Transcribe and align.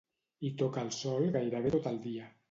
Hi 0.47 0.49
toca 0.61 0.85
el 0.85 0.89
sol 0.99 1.27
gairebé 1.35 1.73
tot 1.75 1.91
el 1.93 2.01
dia. 2.07 2.31